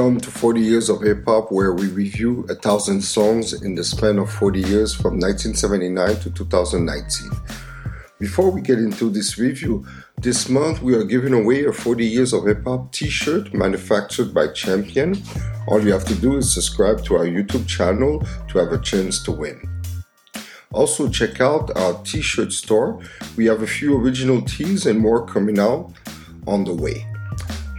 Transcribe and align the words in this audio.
Welcome 0.00 0.20
to 0.20 0.30
40 0.30 0.60
Years 0.62 0.88
of 0.88 1.02
Hip 1.02 1.26
Hop, 1.26 1.52
where 1.52 1.74
we 1.74 1.88
review 1.88 2.46
a 2.48 2.54
thousand 2.54 3.02
songs 3.02 3.52
in 3.52 3.74
the 3.74 3.84
span 3.84 4.18
of 4.18 4.32
40 4.32 4.60
years 4.60 4.94
from 4.94 5.20
1979 5.20 6.20
to 6.20 6.30
2019. 6.30 7.30
Before 8.18 8.50
we 8.50 8.62
get 8.62 8.78
into 8.78 9.10
this 9.10 9.36
review, 9.36 9.86
this 10.16 10.48
month 10.48 10.80
we 10.80 10.94
are 10.94 11.04
giving 11.04 11.34
away 11.34 11.66
a 11.66 11.72
40 11.74 12.06
Years 12.06 12.32
of 12.32 12.46
Hip 12.46 12.64
Hop 12.64 12.90
t 12.92 13.10
shirt 13.10 13.52
manufactured 13.52 14.32
by 14.32 14.46
Champion. 14.48 15.22
All 15.68 15.84
you 15.84 15.92
have 15.92 16.06
to 16.06 16.14
do 16.14 16.38
is 16.38 16.50
subscribe 16.50 17.04
to 17.04 17.16
our 17.16 17.26
YouTube 17.26 17.68
channel 17.68 18.24
to 18.48 18.58
have 18.58 18.72
a 18.72 18.80
chance 18.80 19.22
to 19.24 19.32
win. 19.32 19.60
Also, 20.72 21.10
check 21.10 21.42
out 21.42 21.76
our 21.76 22.02
t 22.04 22.22
shirt 22.22 22.54
store. 22.54 22.98
We 23.36 23.44
have 23.44 23.60
a 23.60 23.66
few 23.66 23.98
original 23.98 24.40
tees 24.40 24.86
and 24.86 24.98
more 24.98 25.26
coming 25.26 25.58
out 25.58 25.92
on 26.46 26.64
the 26.64 26.72
way. 26.72 27.09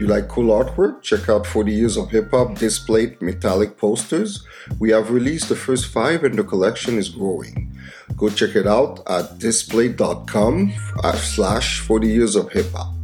You 0.01 0.07
like 0.07 0.29
cool 0.29 0.47
artwork? 0.47 1.03
Check 1.03 1.29
out 1.29 1.45
40 1.45 1.71
Years 1.71 1.95
of 1.95 2.09
Hip 2.09 2.31
Hop 2.31 2.57
displayed 2.57 3.21
metallic 3.21 3.77
posters. 3.77 4.43
We 4.79 4.89
have 4.89 5.11
released 5.11 5.47
the 5.47 5.55
first 5.55 5.85
five 5.85 6.23
and 6.23 6.33
the 6.33 6.43
collection 6.43 6.97
is 6.97 7.07
growing. 7.07 7.77
Go 8.17 8.29
check 8.29 8.55
it 8.55 8.65
out 8.65 9.03
at 9.07 9.37
displate.com 9.37 10.73
slash 11.17 11.81
40 11.81 12.07
Years 12.07 12.35
of 12.35 12.51
Hip 12.51 12.71
Hop. 12.71 12.95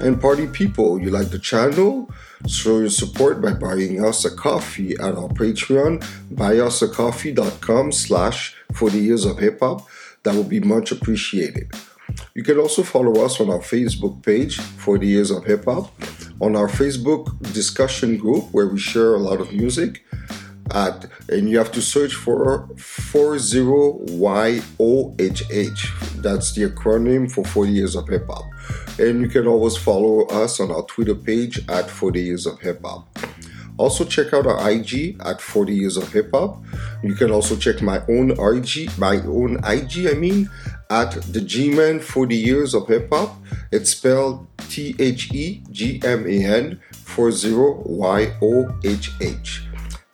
And 0.00 0.18
party 0.18 0.46
people, 0.46 0.98
you 0.98 1.10
like 1.10 1.28
the 1.28 1.38
channel? 1.38 2.10
Show 2.48 2.78
your 2.78 2.88
support 2.88 3.42
by 3.42 3.52
buying 3.52 4.02
us 4.02 4.24
a 4.24 4.34
coffee 4.34 4.94
at 4.94 5.14
our 5.14 5.28
Patreon, 5.28 6.02
buyusacoffee.com 6.32 7.92
slash 7.92 8.56
40 8.72 8.98
Years 8.98 9.26
of 9.26 9.38
Hip 9.38 9.60
Hop. 9.60 9.86
That 10.22 10.34
would 10.34 10.48
be 10.48 10.60
much 10.60 10.92
appreciated. 10.92 11.70
You 12.34 12.42
can 12.42 12.58
also 12.58 12.82
follow 12.82 13.24
us 13.24 13.40
on 13.40 13.50
our 13.50 13.60
Facebook 13.60 14.22
page, 14.24 14.58
40 14.58 15.06
Years 15.06 15.30
of 15.30 15.44
Hip 15.44 15.64
Hop, 15.66 15.92
on 16.42 16.56
our 16.56 16.66
Facebook 16.66 17.40
discussion 17.54 18.16
group 18.16 18.50
where 18.50 18.66
we 18.66 18.78
share 18.78 19.14
a 19.14 19.18
lot 19.18 19.40
of 19.40 19.52
music. 19.52 20.04
At, 20.72 21.06
and 21.28 21.48
you 21.48 21.58
have 21.58 21.70
to 21.72 21.82
search 21.82 22.14
for 22.14 22.66
40YOHH. 22.76 24.62
That's 26.22 26.52
the 26.52 26.62
acronym 26.68 27.30
for 27.30 27.44
40 27.44 27.72
Years 27.72 27.94
of 27.94 28.08
Hip 28.08 28.26
Hop. 28.26 28.44
And 28.98 29.20
you 29.20 29.28
can 29.28 29.46
always 29.46 29.76
follow 29.76 30.24
us 30.26 30.58
on 30.60 30.70
our 30.70 30.82
Twitter 30.82 31.14
page 31.14 31.60
at 31.68 31.88
40 31.90 32.22
Years 32.22 32.46
of 32.46 32.58
Hip 32.60 32.80
Hop. 32.84 33.06
Also 33.76 34.04
check 34.04 34.32
out 34.32 34.46
our 34.46 34.70
IG 34.70 35.16
at 35.24 35.40
40 35.40 35.74
Years 35.74 35.96
of 35.96 36.12
Hip 36.12 36.30
Hop. 36.32 36.62
You 37.02 37.14
can 37.14 37.30
also 37.30 37.56
check 37.56 37.82
my 37.82 38.02
own 38.08 38.32
IG, 38.32 38.96
my 38.98 39.16
own 39.26 39.60
IG, 39.64 40.06
I 40.06 40.14
mean, 40.14 40.48
at 40.92 41.12
the 41.32 41.40
G-Man 41.40 42.00
40 42.00 42.36
Years 42.36 42.74
of 42.74 42.86
Hip 42.88 43.08
Hop. 43.10 43.34
It's 43.70 43.92
spelled 43.92 44.46
T-H-E-G-M-A-N 44.68 45.20
40-Y-O-H-H. 46.92 47.88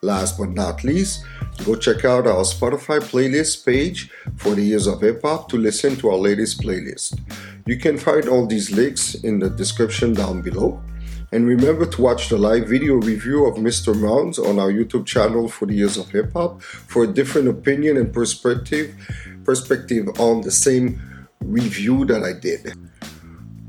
Last 0.03 0.39
but 0.39 0.51
not 0.51 0.85
least, 0.85 1.25
go 1.65 1.75
check 1.75 2.05
out 2.05 2.29
our 2.29 2.45
Spotify 2.45 3.01
playlist 3.01 3.67
page 3.67 4.13
40 4.37 4.63
Years 4.63 4.87
of 4.87 5.01
Hip 5.01 5.23
Hop 5.23 5.49
to 5.49 5.57
listen 5.57 5.97
to 5.97 6.11
our 6.11 6.17
latest 6.17 6.63
playlist. 6.63 7.19
You 7.67 7.77
can 7.77 7.99
find 7.99 8.29
all 8.29 8.47
these 8.47 8.71
links 8.71 9.17
in 9.17 9.41
the 9.41 9.51
description 9.51 10.15
down 10.15 10.43
below. 10.43 10.81
And 11.33 11.47
remember 11.47 11.87
to 11.87 12.01
watch 12.01 12.29
the 12.29 12.39
live 12.39 12.69
video 12.69 12.95
review 12.95 13.47
of 13.47 13.57
Mr. 13.57 13.95
Mounds 13.95 14.39
on 14.39 14.61
our 14.61 14.71
YouTube 14.71 15.05
channel 15.07 15.49
40 15.49 15.75
Years 15.75 15.97
of 15.99 16.09
Hip 16.11 16.33
Hop 16.35 16.63
for 16.63 17.03
a 17.03 17.09
different 17.09 17.49
opinion 17.49 17.97
and 17.97 18.13
perspective 18.15 18.95
perspective 19.49 20.07
on 20.21 20.43
the 20.43 20.51
same 20.51 21.01
review 21.41 22.05
that 22.05 22.23
I 22.23 22.35
did. 22.39 22.77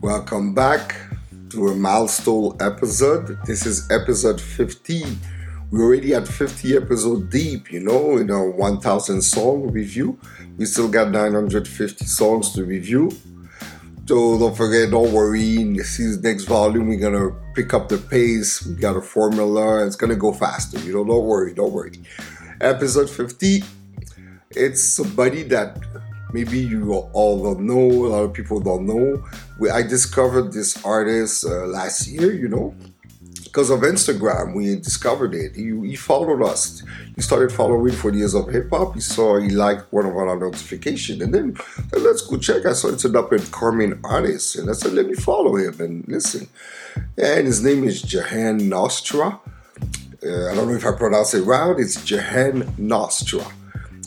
Welcome 0.01 0.53
back 0.53 0.93
to 1.51 1.69
a 1.69 1.73
milestone 1.73 2.57
episode. 2.59 3.39
This 3.45 3.65
is 3.65 3.89
episode 3.89 4.41
50. 4.41 5.03
We're 5.71 5.85
already 5.85 6.13
at 6.13 6.27
50 6.27 6.75
episode 6.75 7.29
deep, 7.29 7.71
you 7.71 7.79
know, 7.79 8.17
in 8.17 8.29
our 8.29 8.49
1000 8.49 9.21
song 9.21 9.71
review. 9.71 10.19
We 10.57 10.65
still 10.65 10.89
got 10.89 11.11
950 11.11 12.03
songs 12.03 12.51
to 12.55 12.65
review. 12.65 13.11
So 14.05 14.37
don't 14.37 14.57
forget, 14.57 14.91
don't 14.91 15.13
worry. 15.13 15.61
In 15.61 15.75
this 15.77 15.97
next 16.21 16.43
volume, 16.43 16.89
we're 16.89 16.99
gonna 16.99 17.33
pick 17.55 17.73
up 17.73 17.87
the 17.87 17.99
pace. 17.99 18.65
We 18.65 18.75
got 18.75 18.97
a 18.97 19.01
formula. 19.01 19.85
It's 19.85 19.95
gonna 19.95 20.17
go 20.17 20.33
faster. 20.33 20.77
You 20.79 20.95
know, 20.95 21.05
don't 21.05 21.25
worry, 21.25 21.53
don't 21.53 21.71
worry. 21.71 21.93
Episode 22.59 23.09
50. 23.09 23.63
It's 24.51 24.83
somebody 24.83 25.43
that 25.43 25.77
maybe 26.33 26.57
you 26.57 26.91
all 26.93 27.43
don't 27.43 27.67
know. 27.67 28.05
A 28.05 28.09
lot 28.09 28.23
of 28.23 28.33
people 28.33 28.59
don't 28.59 28.87
know. 28.87 29.23
I 29.71 29.83
discovered 29.83 30.51
this 30.51 30.83
artist 30.83 31.45
uh, 31.45 31.67
last 31.67 32.07
year. 32.07 32.31
You 32.31 32.47
know, 32.47 32.75
because 33.43 33.69
of 33.69 33.81
Instagram, 33.81 34.55
we 34.55 34.75
discovered 34.75 35.35
it. 35.35 35.55
He, 35.55 35.69
he, 35.89 35.95
followed 35.95 36.43
us. 36.43 36.83
He 37.15 37.21
started 37.21 37.51
following 37.51 37.93
for 37.93 38.11
years 38.11 38.33
of 38.33 38.49
hip 38.49 38.71
hop. 38.71 38.95
He 38.95 39.01
saw 39.01 39.39
he 39.39 39.49
liked 39.49 39.93
one 39.93 40.07
of 40.07 40.15
our 40.15 40.35
notification, 40.35 41.21
and 41.21 41.31
then 41.31 41.55
let's 41.93 42.21
go 42.21 42.37
check. 42.37 42.65
I 42.65 42.73
saw 42.73 42.89
it's 42.89 43.05
an 43.05 43.15
up 43.15 43.31
and 43.31 43.51
coming 43.51 43.99
artist, 44.03 44.55
and 44.55 44.67
I 44.67 44.73
said, 44.73 44.93
let 44.93 45.05
me 45.05 45.13
follow 45.13 45.57
him 45.57 45.79
and 45.79 46.07
listen. 46.07 46.47
And 47.17 47.45
his 47.45 47.63
name 47.63 47.83
is 47.83 48.01
Jahan 48.01 48.67
Nostra. 48.67 49.39
Uh, 50.25 50.49
I 50.49 50.55
don't 50.55 50.67
know 50.67 50.75
if 50.75 50.85
I 50.85 50.91
pronounce 50.91 51.35
it 51.35 51.43
right. 51.43 51.79
It's 51.79 52.03
Jahan 52.03 52.73
Nostra. 52.79 53.45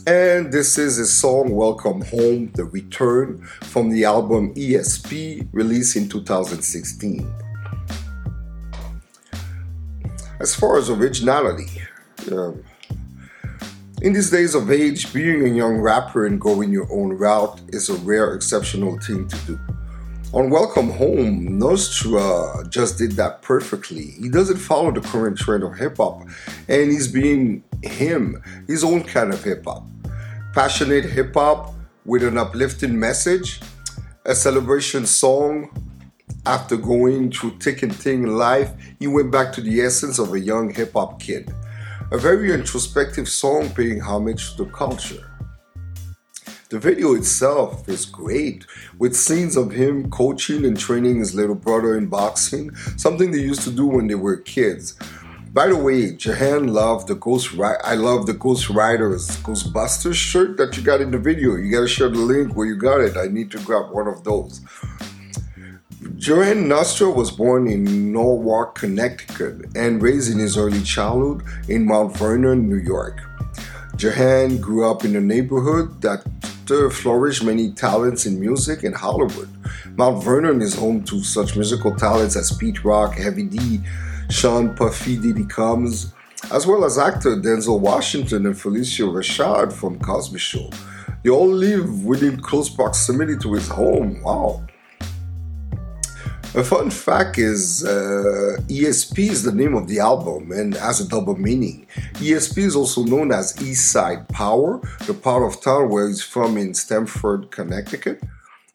And 0.05 0.51
this 0.51 0.77
is 0.77 0.97
his 0.97 1.15
song 1.15 1.51
Welcome 1.55 2.01
Home, 2.01 2.51
The 2.55 2.65
Return 2.65 3.41
from 3.61 3.89
the 3.89 4.03
album 4.03 4.53
ESP 4.53 5.47
released 5.53 5.95
in 5.95 6.09
2016. 6.09 7.33
As 10.41 10.53
far 10.55 10.77
as 10.77 10.89
originality, 10.89 11.81
um, 12.33 12.61
in 14.01 14.11
these 14.11 14.29
days 14.29 14.55
of 14.55 14.69
age, 14.69 15.13
being 15.13 15.45
a 15.45 15.55
young 15.55 15.77
rapper 15.77 16.25
and 16.25 16.41
going 16.41 16.73
your 16.73 16.91
own 16.91 17.13
route 17.13 17.61
is 17.69 17.87
a 17.87 17.95
rare, 17.99 18.33
exceptional 18.33 18.99
thing 18.99 19.25
to 19.29 19.37
do. 19.45 19.59
On 20.33 20.49
Welcome 20.49 20.89
Home, 20.89 21.57
Nostra 21.57 22.65
just 22.67 22.97
did 22.97 23.13
that 23.13 23.41
perfectly. 23.41 24.15
He 24.19 24.27
doesn't 24.27 24.57
follow 24.57 24.91
the 24.91 24.99
current 24.99 25.37
trend 25.37 25.63
of 25.63 25.77
hip 25.77 25.95
hop, 25.95 26.23
and 26.67 26.91
he's 26.91 27.07
being 27.07 27.63
him, 27.83 28.43
his 28.67 28.83
own 28.83 29.03
kind 29.03 29.33
of 29.33 29.41
hip 29.41 29.63
hop. 29.63 29.87
Passionate 30.53 31.05
hip 31.05 31.33
hop 31.33 31.73
with 32.05 32.21
an 32.21 32.37
uplifting 32.37 32.99
message, 32.99 33.59
a 34.23 34.35
celebration 34.35 35.07
song 35.07 35.71
after 36.45 36.77
going 36.77 37.31
through 37.31 37.57
thick 37.57 37.81
and 37.81 37.95
thin 37.95 38.25
in 38.25 38.37
life, 38.37 38.71
he 38.99 39.07
went 39.07 39.31
back 39.31 39.51
to 39.53 39.61
the 39.61 39.81
essence 39.81 40.19
of 40.19 40.31
a 40.31 40.39
young 40.39 40.71
hip 40.71 40.93
hop 40.93 41.19
kid. 41.19 41.51
A 42.11 42.19
very 42.19 42.53
introspective 42.53 43.27
song 43.27 43.71
paying 43.71 43.99
homage 43.99 44.55
to 44.55 44.65
the 44.65 44.69
culture. 44.69 45.27
The 46.69 46.77
video 46.77 47.15
itself 47.15 47.89
is 47.89 48.05
great, 48.05 48.67
with 48.99 49.15
scenes 49.15 49.57
of 49.57 49.71
him 49.71 50.11
coaching 50.11 50.65
and 50.65 50.77
training 50.77 51.17
his 51.17 51.33
little 51.33 51.55
brother 51.55 51.97
in 51.97 52.07
boxing, 52.07 52.75
something 52.95 53.31
they 53.31 53.39
used 53.39 53.63
to 53.63 53.71
do 53.71 53.87
when 53.87 54.05
they 54.05 54.15
were 54.15 54.37
kids. 54.37 54.99
By 55.53 55.67
the 55.67 55.77
way, 55.77 56.15
Jahan 56.15 56.73
loved 56.73 57.07
the 57.07 57.13
Ghost 57.13 57.53
Rider. 57.53 57.79
I 57.85 57.93
love 57.93 58.25
the 58.25 58.33
Ghost 58.33 58.71
Riders 58.71 59.27
Ghostbusters 59.43 60.15
shirt 60.15 60.57
that 60.57 60.75
you 60.75 60.81
got 60.81 60.99
in 60.99 61.11
the 61.11 61.19
video. 61.19 61.55
You 61.55 61.71
gotta 61.71 61.87
share 61.87 62.09
the 62.09 62.17
link 62.17 62.55
where 62.55 62.65
you 62.65 62.75
got 62.75 63.01
it. 63.01 63.15
I 63.15 63.27
need 63.27 63.51
to 63.51 63.59
grab 63.59 63.91
one 63.91 64.07
of 64.07 64.23
those. 64.23 64.61
Jahan 66.17 66.67
Nostra 66.67 67.11
was 67.11 67.29
born 67.29 67.67
in 67.67 68.11
Norwalk, 68.11 68.73
Connecticut, 68.73 69.67
and 69.75 70.01
raised 70.01 70.31
in 70.31 70.39
his 70.39 70.57
early 70.57 70.81
childhood 70.81 71.43
in 71.69 71.85
Mount 71.85 72.17
Vernon, 72.17 72.67
New 72.67 72.77
York. 72.77 73.21
Jahan 73.95 74.57
grew 74.57 74.89
up 74.89 75.05
in 75.05 75.15
a 75.15 75.21
neighborhood 75.21 76.01
that 76.01 76.23
flourished 76.91 77.43
many 77.43 77.71
talents 77.73 78.25
in 78.25 78.39
music 78.39 78.83
and 78.83 78.95
Hollywood. 78.95 79.49
Mount 79.97 80.23
Vernon 80.23 80.63
is 80.63 80.73
home 80.73 81.03
to 81.03 81.23
such 81.23 81.55
musical 81.55 81.95
talents 81.95 82.35
as 82.35 82.51
Pete 82.57 82.83
Rock, 82.83 83.13
Heavy 83.13 83.43
D, 83.43 83.81
Sean 84.29 84.75
Puffy 84.75 85.17
Diddy 85.17 85.45
Combs, 85.45 86.13
as 86.51 86.67
well 86.67 86.83
as 86.85 86.97
actor 86.97 87.35
Denzel 87.35 87.79
Washington 87.79 88.45
and 88.45 88.55
Phylicia 88.55 89.07
Rashad 89.07 89.71
from 89.71 89.99
Cosby 89.99 90.39
Show. 90.39 90.69
They 91.23 91.29
all 91.29 91.47
live 91.47 92.03
within 92.03 92.39
close 92.39 92.69
proximity 92.69 93.37
to 93.37 93.53
his 93.53 93.67
home. 93.69 94.21
Wow. 94.21 94.65
A 96.55 96.63
fun 96.63 96.91
fact 96.91 97.39
is 97.39 97.83
uh, 97.83 98.57
ESP 98.67 99.17
is 99.17 99.41
the 99.41 99.51
name 99.51 99.73
of 99.73 99.87
the 99.87 99.99
album 99.99 100.51
and 100.51 100.75
has 100.75 100.99
a 100.99 101.07
double 101.07 101.35
meaning. 101.35 101.87
ESP 102.15 102.59
is 102.59 102.75
also 102.75 103.03
known 103.03 103.31
as 103.31 103.59
East 103.59 103.91
Side 103.91 104.27
Power, 104.29 104.79
the 105.07 105.15
part 105.15 105.41
of 105.41 105.59
town 105.63 105.89
where 105.89 106.07
he's 106.07 106.21
from 106.21 106.57
in 106.57 106.75
Stamford, 106.75 107.49
Connecticut. 107.49 108.21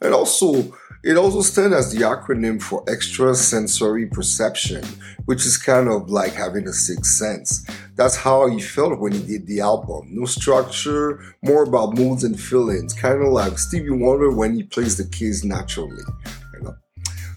And 0.01 0.13
also, 0.13 0.77
it 1.05 1.17
also 1.17 1.43
stands 1.43 1.77
as 1.77 1.93
the 1.93 2.03
acronym 2.03 2.61
for 2.61 2.85
extrasensory 2.89 4.07
perception, 4.07 4.85
which 5.27 5.47
is 5.47 5.57
kind 5.57 5.89
of 5.89 6.11
like 6.11 6.33
having 6.33 6.67
a 6.67 6.73
sixth 6.73 7.13
sense. 7.13 7.65
That's 7.95 8.17
how 8.17 8.49
he 8.49 8.61
felt 8.61 8.99
when 8.99 9.13
he 9.13 9.23
did 9.23 9.47
the 9.47 9.61
album. 9.61 10.09
No 10.11 10.27
structure, 10.27 11.23
more 11.43 11.63
about 11.63 11.95
moods 11.95 12.25
and 12.25 12.39
feelings, 12.39 12.95
kind 12.95 13.23
of 13.23 13.29
like 13.33 13.59
Stevie 13.59 13.91
Wonder 13.91 14.31
when 14.31 14.55
he 14.55 14.63
plays 14.63 14.97
the 14.97 15.05
keys 15.05 15.45
naturally. 15.45 16.03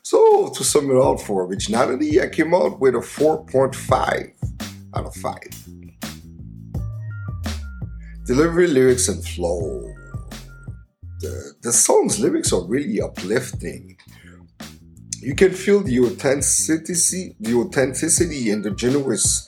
So, 0.03 0.49
to 0.49 0.63
sum 0.63 0.89
it 0.91 0.95
all 0.95 1.15
for 1.15 1.45
originality, 1.45 2.19
I 2.21 2.27
came 2.27 2.53
out 2.53 2.79
with 2.79 2.95
a 2.95 2.99
4.5 2.99 4.33
out 4.95 5.05
of 5.05 5.15
5. 5.15 5.37
Delivery, 8.25 8.67
lyrics, 8.67 9.07
and 9.07 9.23
flow. 9.25 9.93
The, 11.21 11.71
song's 11.71 12.19
lyrics 12.19 12.51
are 12.51 12.63
really 12.63 13.01
uplifting. 13.01 13.97
You 15.19 15.35
can 15.35 15.51
feel 15.51 15.81
the 15.81 15.99
authenticity, 15.99 17.35
the 17.39 17.53
authenticity 17.53 18.49
and 18.49 18.63
the 18.63 18.71
generous 18.71 19.47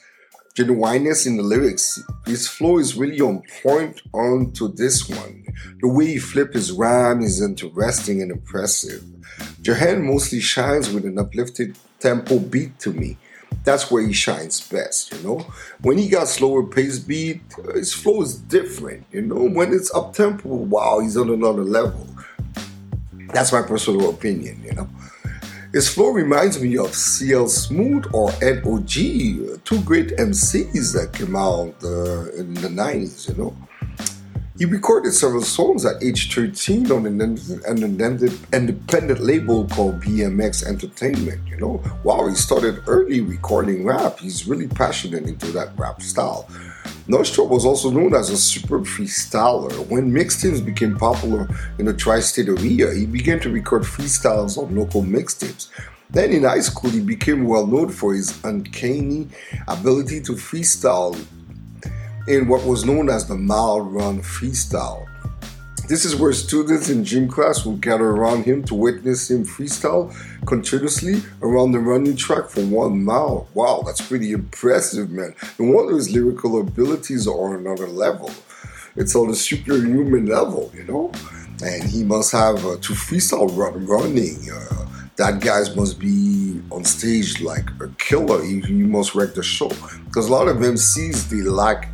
genuineness 0.55 1.25
in 1.25 1.37
the 1.37 1.43
lyrics. 1.43 1.99
His 2.27 2.47
flow 2.47 2.77
is 2.77 2.95
really 2.95 3.19
on 3.21 3.41
point 3.63 4.01
onto 4.13 4.71
this 4.71 5.09
one. 5.09 5.45
The 5.81 5.87
way 5.87 6.07
he 6.07 6.19
flips 6.19 6.53
his 6.53 6.71
rhyme 6.71 7.21
is 7.21 7.41
interesting 7.41 8.21
and 8.21 8.31
impressive. 8.31 9.03
Jahan 9.61 10.05
mostly 10.05 10.39
shines 10.39 10.91
with 10.91 11.05
an 11.05 11.17
uplifted 11.17 11.75
tempo 11.99 12.37
beat 12.37 12.77
to 12.79 12.91
me. 12.91 13.17
That's 13.63 13.89
where 13.89 14.05
he 14.05 14.13
shines 14.13 14.59
best, 14.67 15.13
you 15.13 15.19
know. 15.19 15.45
When 15.81 15.97
he 15.97 16.09
got 16.09 16.27
slower 16.27 16.63
pace 16.63 16.99
beat, 16.99 17.41
his 17.73 17.93
flow 17.93 18.21
is 18.21 18.35
different, 18.35 19.05
you 19.11 19.21
know. 19.21 19.47
When 19.49 19.73
it's 19.73 19.93
up 19.93 20.13
tempo, 20.13 20.49
wow, 20.49 20.99
he's 20.99 21.17
on 21.17 21.29
another 21.29 21.63
level. 21.63 22.07
That's 23.33 23.51
my 23.51 23.61
personal 23.61 24.09
opinion, 24.09 24.61
you 24.63 24.73
know. 24.73 24.89
His 25.73 25.89
flow 25.91 26.09
reminds 26.09 26.61
me 26.61 26.77
of 26.77 26.93
CL 26.93 27.47
Smooth 27.47 28.05
or 28.13 28.31
N.O.G., 28.43 29.57
two 29.63 29.81
great 29.81 30.09
MCs 30.17 30.93
that 30.93 31.13
came 31.13 31.35
out 31.35 31.73
uh, 31.83 32.29
in 32.37 32.53
the 32.53 32.67
90s, 32.67 33.29
you 33.29 33.43
know. 33.43 33.55
He 34.55 34.65
recorded 34.65 35.13
several 35.13 35.41
songs 35.41 35.83
at 35.83 36.03
age 36.03 36.31
13 36.31 36.91
on 36.91 37.07
an 37.07 37.19
independent 38.53 39.19
label 39.19 39.67
called 39.67 39.99
BMX 39.99 40.63
Entertainment, 40.67 41.41
you 41.47 41.57
know. 41.57 41.81
Wow, 42.03 42.27
he 42.27 42.35
started 42.35 42.83
early 42.85 43.21
recording 43.21 43.83
rap. 43.83 44.19
He's 44.19 44.47
really 44.47 44.67
passionate 44.67 45.23
into 45.23 45.47
that 45.53 45.75
rap 45.75 46.03
style. 46.03 46.47
Nostra 47.07 47.43
was 47.43 47.65
also 47.65 47.89
known 47.89 48.13
as 48.13 48.29
a 48.29 48.37
super 48.37 48.81
freestyler. 48.81 49.73
When 49.87 50.11
mixtapes 50.11 50.63
became 50.63 50.99
popular 50.99 51.49
in 51.79 51.85
the 51.85 51.93
tri-state 51.93 52.47
area, 52.47 52.93
he 52.93 53.07
began 53.07 53.39
to 53.39 53.49
record 53.49 53.81
freestyles 53.81 54.59
on 54.59 54.75
local 54.75 55.01
mixtapes. 55.01 55.69
Then 56.11 56.31
in 56.31 56.43
high 56.43 56.59
school, 56.59 56.91
he 56.91 56.99
became 56.99 57.47
well 57.47 57.65
known 57.65 57.89
for 57.89 58.13
his 58.13 58.39
uncanny 58.43 59.29
ability 59.67 60.21
to 60.21 60.33
freestyle 60.33 61.15
in 62.27 62.47
what 62.47 62.65
was 62.65 62.85
known 62.85 63.09
as 63.09 63.27
the 63.27 63.35
mile 63.35 63.81
run 63.81 64.21
freestyle. 64.21 65.07
This 65.87 66.05
is 66.05 66.15
where 66.15 66.31
students 66.31 66.89
in 66.89 67.03
gym 67.03 67.27
class 67.27 67.65
would 67.65 67.81
gather 67.81 68.07
around 68.07 68.45
him 68.45 68.63
to 68.65 68.75
witness 68.75 69.29
him 69.29 69.45
freestyle 69.45 70.15
continuously 70.45 71.21
around 71.41 71.73
the 71.73 71.79
running 71.79 72.15
track 72.15 72.47
for 72.47 72.61
one 72.61 73.03
mile. 73.03 73.49
Wow, 73.53 73.83
that's 73.85 73.99
pretty 73.99 74.31
impressive, 74.31 75.09
man. 75.09 75.35
No 75.59 75.71
wonder 75.71 75.95
his 75.95 76.11
lyrical 76.11 76.61
abilities 76.61 77.27
are 77.27 77.33
on 77.33 77.55
another 77.55 77.87
level. 77.87 78.31
It's 78.95 79.13
on 79.13 79.29
a 79.29 79.35
superhuman 79.35 80.27
level, 80.27 80.71
you 80.73 80.83
know? 80.83 81.11
And 81.61 81.83
he 81.83 82.03
must 82.03 82.31
have 82.31 82.65
uh, 82.65 82.77
to 82.77 82.93
freestyle 82.93 83.55
run, 83.57 83.85
running. 83.85 84.49
Uh, 84.49 84.87
that 85.17 85.41
guys 85.41 85.75
must 85.75 85.99
be 85.99 86.61
on 86.71 86.85
stage 86.85 87.41
like 87.41 87.69
a 87.81 87.89
killer. 87.97 88.41
He, 88.43 88.61
he 88.61 88.73
must 88.73 89.15
wreck 89.15 89.33
the 89.33 89.43
show. 89.43 89.69
Because 90.05 90.29
a 90.29 90.31
lot 90.31 90.47
of 90.47 90.57
MCs, 90.57 91.29
they 91.29 91.41
lack 91.41 91.89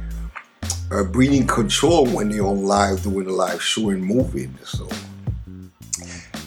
uh, 0.91 1.03
breathing 1.03 1.47
control 1.47 2.05
when 2.07 2.29
they're 2.29 2.45
on 2.45 2.63
live 2.63 3.03
doing 3.03 3.27
a 3.27 3.31
live 3.31 3.61
show 3.61 3.89
and 3.89 4.03
moving. 4.03 4.57
So 4.63 4.87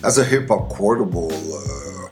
as 0.05 0.19
a 0.19 0.25
hip 0.25 0.49
hop 0.49 0.69
quotable, 0.69 1.33
uh, 1.33 2.09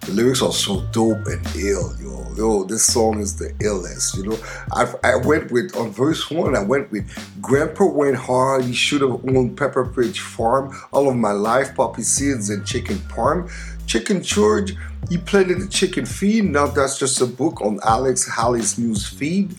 the 0.00 0.12
lyrics 0.12 0.42
are 0.42 0.52
so 0.52 0.82
dope 0.92 1.26
and 1.26 1.46
ill, 1.56 1.94
yo. 2.00 2.18
Yo, 2.34 2.64
this 2.64 2.84
song 2.86 3.20
is 3.20 3.36
the 3.36 3.52
illest, 3.60 4.16
you 4.16 4.24
know. 4.24 4.38
I, 4.72 4.92
I 5.04 5.16
went 5.16 5.52
with 5.52 5.76
on 5.76 5.90
verse 5.90 6.30
one. 6.30 6.56
I 6.56 6.62
went 6.62 6.90
with 6.90 7.06
Grandpa 7.42 7.84
went 7.84 8.16
hard. 8.16 8.64
He 8.64 8.72
should 8.72 9.02
have 9.02 9.22
owned 9.28 9.58
Pepper 9.58 9.84
Pepperidge 9.84 10.18
Farm 10.18 10.74
all 10.92 11.10
of 11.10 11.16
my 11.16 11.32
life. 11.32 11.74
Poppy 11.74 12.02
seeds 12.02 12.48
and 12.48 12.66
chicken 12.66 12.96
parm. 13.08 13.50
Chicken 13.86 14.22
George, 14.22 14.74
he 15.10 15.18
planted 15.18 15.60
the 15.60 15.68
chicken 15.68 16.06
feed. 16.06 16.44
Now 16.44 16.68
that's 16.68 16.98
just 16.98 17.20
a 17.20 17.26
book 17.26 17.60
on 17.60 17.80
Alex 17.84 18.26
Haley's 18.26 18.78
news 18.78 19.06
feed. 19.06 19.54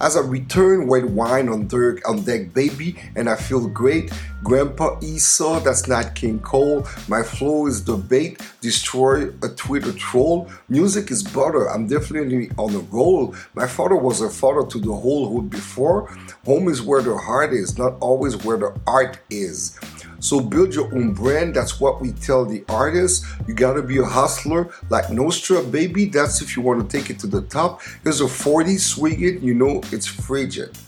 As 0.00 0.16
I 0.16 0.20
return, 0.20 0.86
white 0.86 1.08
wine 1.08 1.48
on 1.48 1.66
deck, 1.66 2.08
on 2.08 2.22
deck, 2.22 2.52
baby, 2.52 2.96
and 3.16 3.28
I 3.28 3.36
feel 3.36 3.68
great. 3.68 4.12
Grandpa 4.42 4.98
Esau, 5.00 5.60
that's 5.60 5.86
not 5.86 6.14
King 6.14 6.40
Cole. 6.40 6.86
My 7.08 7.22
flow 7.22 7.66
is 7.66 7.84
the 7.84 7.96
bait, 7.96 8.40
destroy 8.60 9.28
a 9.42 9.48
Twitter 9.48 9.92
troll. 9.92 10.50
Music 10.68 11.10
is 11.10 11.22
butter, 11.22 11.70
I'm 11.70 11.86
definitely 11.86 12.50
on 12.58 12.74
a 12.74 12.80
roll. 12.80 13.34
My 13.54 13.66
father 13.66 13.96
was 13.96 14.20
a 14.20 14.28
father 14.28 14.66
to 14.68 14.78
the 14.78 14.92
whole 14.92 15.32
hood 15.32 15.50
before. 15.50 16.08
Home 16.44 16.68
is 16.68 16.82
where 16.82 17.02
the 17.02 17.16
heart 17.16 17.52
is, 17.52 17.78
not 17.78 17.96
always 18.00 18.36
where 18.44 18.56
the 18.56 18.74
art 18.86 19.18
is. 19.30 19.78
So 20.22 20.38
build 20.38 20.72
your 20.72 20.86
own 20.94 21.14
brand. 21.14 21.56
That's 21.56 21.80
what 21.80 22.00
we 22.00 22.12
tell 22.12 22.46
the 22.46 22.64
artists. 22.68 23.26
You 23.48 23.54
gotta 23.54 23.82
be 23.82 23.98
a 23.98 24.04
hustler 24.04 24.72
like 24.88 25.10
Nostra, 25.10 25.60
baby. 25.64 26.04
That's 26.04 26.40
if 26.40 26.56
you 26.56 26.62
want 26.62 26.88
to 26.88 26.96
take 26.96 27.10
it 27.10 27.18
to 27.20 27.26
the 27.26 27.42
top. 27.42 27.82
Here's 28.04 28.20
a 28.20 28.28
40, 28.28 28.78
swing 28.78 29.20
it, 29.20 29.40
you 29.42 29.52
know 29.52 29.82
it's 29.90 30.06
frigid. 30.06 30.78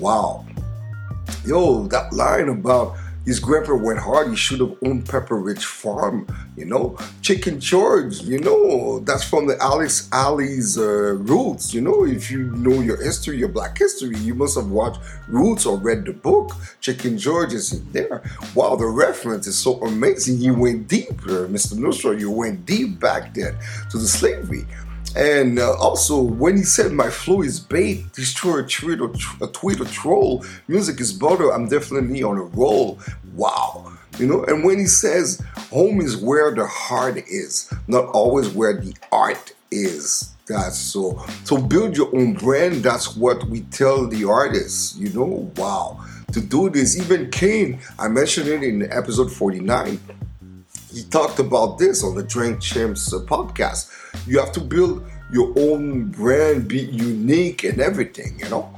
Wow. 0.00 0.44
Yo, 1.46 1.86
that 1.86 2.12
line 2.12 2.48
about 2.48 2.96
his 3.24 3.38
grandpa 3.38 3.74
went 3.74 3.98
hard. 3.98 4.30
He 4.30 4.36
should 4.36 4.60
have 4.60 4.76
owned 4.84 5.04
Pepperidge 5.04 5.62
Farm, 5.62 6.26
you 6.56 6.64
know. 6.64 6.96
Chicken 7.20 7.60
George, 7.60 8.20
you 8.20 8.38
know, 8.40 8.98
that's 9.00 9.24
from 9.24 9.46
the 9.46 9.56
Alex 9.60 10.08
Haley's 10.12 10.76
uh, 10.76 11.14
roots. 11.14 11.72
You 11.72 11.82
know, 11.82 12.04
if 12.04 12.30
you 12.30 12.50
know 12.52 12.80
your 12.80 13.02
history, 13.02 13.38
your 13.38 13.48
black 13.48 13.78
history, 13.78 14.16
you 14.18 14.34
must 14.34 14.56
have 14.56 14.70
watched 14.70 15.00
Roots 15.28 15.66
or 15.66 15.78
read 15.78 16.04
the 16.04 16.12
book. 16.12 16.52
Chicken 16.80 17.16
George 17.16 17.52
is 17.52 17.72
in 17.72 17.90
there. 17.92 18.22
Wow, 18.54 18.76
the 18.76 18.86
reference 18.86 19.46
is 19.46 19.58
so 19.58 19.80
amazing. 19.82 20.38
You 20.38 20.54
went 20.54 20.88
deep, 20.88 21.10
uh, 21.22 21.46
Mr. 21.48 21.78
Nostra. 21.78 22.18
You 22.18 22.30
went 22.30 22.66
deep 22.66 23.00
back 23.00 23.34
then 23.34 23.56
to 23.90 23.98
the 23.98 24.06
slavery. 24.06 24.66
And 25.14 25.58
uh, 25.58 25.74
also, 25.74 26.20
when 26.20 26.56
he 26.56 26.62
said 26.62 26.92
my 26.92 27.10
flow 27.10 27.42
is 27.42 27.60
bait, 27.60 28.12
destroy 28.12 28.60
a 28.60 28.66
tweet 28.66 29.00
or 29.00 29.12
a 29.42 29.46
tweet 29.48 29.80
or 29.80 29.84
troll, 29.84 30.44
music 30.68 31.00
is 31.00 31.12
butter, 31.12 31.52
I'm 31.52 31.68
definitely 31.68 32.22
on 32.22 32.38
a 32.38 32.44
roll. 32.44 32.98
Wow. 33.34 33.92
You 34.18 34.26
know, 34.26 34.44
and 34.44 34.64
when 34.64 34.78
he 34.78 34.86
says 34.86 35.42
home 35.70 36.00
is 36.00 36.16
where 36.16 36.54
the 36.54 36.66
heart 36.66 37.18
is, 37.18 37.72
not 37.88 38.06
always 38.06 38.48
where 38.50 38.74
the 38.74 38.94
art 39.10 39.54
is. 39.70 40.34
That's 40.46 40.76
so. 40.76 41.24
So 41.44 41.56
build 41.56 41.96
your 41.96 42.14
own 42.14 42.34
brand. 42.34 42.82
That's 42.82 43.16
what 43.16 43.44
we 43.44 43.60
tell 43.62 44.06
the 44.06 44.24
artists. 44.24 44.96
You 44.96 45.10
know, 45.10 45.50
wow. 45.56 46.04
To 46.32 46.40
do 46.40 46.68
this, 46.68 46.98
even 46.98 47.30
Kane, 47.30 47.78
I 47.98 48.08
mentioned 48.08 48.48
it 48.48 48.62
in 48.62 48.90
episode 48.90 49.30
49 49.30 50.00
he 50.92 51.04
talked 51.04 51.38
about 51.38 51.78
this 51.78 52.04
on 52.04 52.14
the 52.14 52.22
Drink 52.22 52.60
Champs 52.60 53.12
uh, 53.12 53.18
podcast. 53.20 53.90
You 54.26 54.38
have 54.38 54.52
to 54.52 54.60
build 54.60 55.04
your 55.32 55.52
own 55.58 56.06
brand, 56.10 56.68
be 56.68 56.80
unique 56.80 57.64
and 57.64 57.80
everything, 57.80 58.38
you 58.38 58.48
know. 58.48 58.74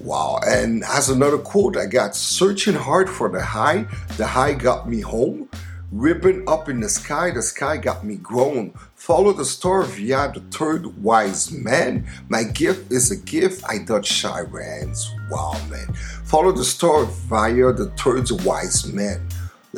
Wow. 0.00 0.40
And 0.46 0.84
as 0.84 1.10
another 1.10 1.38
quote, 1.38 1.76
I 1.76 1.86
got 1.86 2.16
searching 2.16 2.74
hard 2.74 3.10
for 3.10 3.28
the 3.28 3.42
high. 3.42 3.86
The 4.16 4.26
high 4.26 4.54
got 4.54 4.88
me 4.88 5.00
home. 5.00 5.48
Ribbon 5.90 6.44
up 6.46 6.68
in 6.68 6.80
the 6.80 6.88
sky, 6.88 7.30
the 7.30 7.40
sky 7.40 7.78
got 7.78 8.04
me 8.04 8.16
grown. 8.16 8.74
Follow 8.94 9.32
the 9.32 9.44
star 9.46 9.84
via 9.84 10.30
the 10.34 10.40
third 10.50 11.02
wise 11.02 11.50
man. 11.50 12.06
My 12.28 12.42
gift 12.42 12.92
is 12.92 13.10
a 13.10 13.16
gift, 13.16 13.64
I 13.66 13.78
Dutch 13.78 14.06
shy 14.06 14.40
rans. 14.40 15.10
Wow, 15.30 15.58
man. 15.70 15.86
Follow 16.24 16.52
the 16.52 16.64
star 16.64 17.04
via 17.06 17.72
the 17.72 17.86
third 17.96 18.30
wise 18.44 18.86
man. 18.92 19.26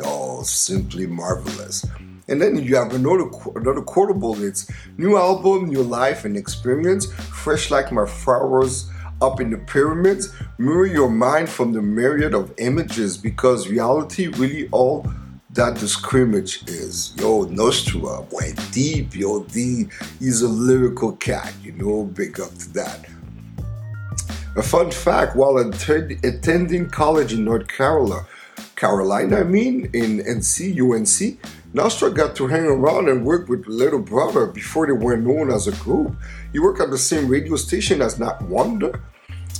Oh, 0.03 0.43
simply 0.43 1.07
marvelous. 1.07 1.85
And 2.27 2.41
then 2.41 2.55
you 2.63 2.75
have 2.75 2.93
another 2.93 3.29
another 3.55 3.81
quotable. 3.81 4.41
It's 4.41 4.69
new 4.97 5.17
album, 5.17 5.69
new 5.69 5.83
life 5.83 6.23
and 6.23 6.37
experience, 6.37 7.11
fresh 7.13 7.71
like 7.71 7.91
my 7.91 8.05
flowers 8.05 8.89
up 9.21 9.41
in 9.41 9.49
the 9.49 9.57
pyramids. 9.57 10.33
Mirror 10.57 10.85
your 10.87 11.09
mind 11.09 11.49
from 11.49 11.73
the 11.73 11.81
myriad 11.81 12.33
of 12.33 12.53
images 12.57 13.17
because 13.17 13.67
reality 13.67 14.27
really 14.27 14.69
all 14.71 15.05
that 15.51 15.75
the 15.75 15.87
scrimmage 15.87 16.63
is. 16.67 17.13
Yo, 17.17 17.43
Nostra 17.43 18.21
went 18.31 18.71
deep. 18.71 19.13
Yo, 19.13 19.43
D, 19.43 19.87
he's 20.19 20.41
a 20.41 20.47
lyrical 20.47 21.13
cat. 21.17 21.53
You 21.61 21.73
know, 21.73 22.05
big 22.05 22.39
up 22.39 22.55
to 22.59 22.73
that. 22.73 23.05
A 24.55 24.63
fun 24.63 24.91
fact: 24.91 25.35
while 25.35 25.57
attending 25.57 26.89
college 26.89 27.33
in 27.33 27.43
North 27.43 27.67
Carolina. 27.67 28.25
Carolina, 28.81 29.41
I 29.41 29.43
mean, 29.43 29.91
in 29.93 30.21
NC, 30.21 30.73
UNC, 30.81 31.37
Nostra 31.71 32.09
got 32.09 32.35
to 32.37 32.47
hang 32.47 32.65
around 32.65 33.09
and 33.09 33.23
work 33.23 33.47
with 33.47 33.67
Little 33.67 33.99
Brother 34.01 34.47
before 34.47 34.87
they 34.87 34.93
were 34.93 35.15
known 35.15 35.51
as 35.51 35.67
a 35.67 35.71
group. 35.83 36.15
He 36.51 36.57
worked 36.57 36.81
at 36.81 36.89
the 36.89 36.97
same 36.97 37.27
radio 37.27 37.57
station 37.57 38.01
as 38.01 38.15
9th 38.15 38.41
Wonder. 38.47 38.99